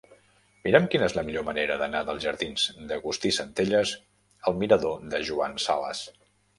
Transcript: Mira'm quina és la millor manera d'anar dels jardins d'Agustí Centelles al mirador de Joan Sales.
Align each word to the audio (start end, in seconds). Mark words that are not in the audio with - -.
Mira'm 0.61 0.87
quina 0.95 1.09
és 1.09 1.13
la 1.17 1.23
millor 1.27 1.45
manera 1.49 1.75
d'anar 1.83 2.01
dels 2.09 2.25
jardins 2.25 2.65
d'Agustí 2.91 3.35
Centelles 3.41 3.95
al 4.51 4.61
mirador 4.65 5.09
de 5.15 5.25
Joan 5.33 5.59
Sales. 5.71 6.07